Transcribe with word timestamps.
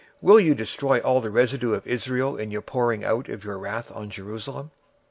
wilt 0.19 0.43
thou 0.47 0.51
destroy 0.55 0.97
all 1.01 1.21
the 1.21 1.29
residue 1.29 1.73
of 1.73 1.85
Israel 1.85 2.35
in 2.35 2.49
thy 2.49 2.59
pouring 2.59 3.03
out 3.05 3.29
of 3.29 3.39
thy 3.41 3.53
fury 3.53 3.69
upon 3.77 4.09
Jerusalem? 4.09 4.71